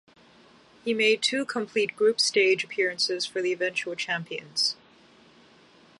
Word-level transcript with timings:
He 0.83 0.95
made 0.95 1.21
two 1.21 1.45
complete 1.45 1.95
group 1.95 2.19
stage 2.19 2.63
appearances 2.63 3.27
for 3.27 3.39
the 3.39 3.53
eventual 3.53 3.93
champions. 3.93 4.75